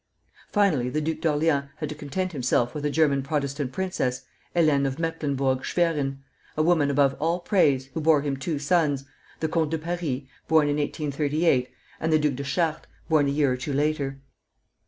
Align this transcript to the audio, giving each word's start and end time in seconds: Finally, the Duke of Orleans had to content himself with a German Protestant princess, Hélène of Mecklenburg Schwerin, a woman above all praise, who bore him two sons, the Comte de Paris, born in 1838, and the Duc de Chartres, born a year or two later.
Finally, 0.51 0.89
the 0.89 0.99
Duke 0.99 1.23
of 1.25 1.31
Orleans 1.33 1.65
had 1.77 1.87
to 1.89 1.93
content 1.93 2.31
himself 2.31 2.73
with 2.73 2.83
a 2.85 2.89
German 2.89 3.21
Protestant 3.21 3.71
princess, 3.71 4.23
Hélène 4.55 4.87
of 4.87 4.97
Mecklenburg 4.97 5.59
Schwerin, 5.63 6.23
a 6.57 6.63
woman 6.63 6.89
above 6.89 7.15
all 7.19 7.39
praise, 7.39 7.85
who 7.93 8.01
bore 8.01 8.23
him 8.23 8.35
two 8.35 8.57
sons, 8.57 9.05
the 9.41 9.47
Comte 9.47 9.69
de 9.69 9.77
Paris, 9.77 10.23
born 10.47 10.67
in 10.69 10.77
1838, 10.77 11.69
and 11.99 12.11
the 12.11 12.17
Duc 12.17 12.33
de 12.33 12.43
Chartres, 12.43 12.87
born 13.09 13.27
a 13.27 13.29
year 13.29 13.51
or 13.51 13.57
two 13.57 13.73
later. 13.73 14.19